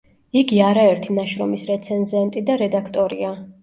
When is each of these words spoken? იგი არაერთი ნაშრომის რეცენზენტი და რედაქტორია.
იგი 0.39 0.61
არაერთი 0.67 1.19
ნაშრომის 1.19 1.69
რეცენზენტი 1.71 2.47
და 2.53 2.61
რედაქტორია. 2.67 3.35